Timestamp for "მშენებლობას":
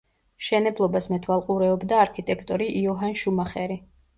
0.43-1.09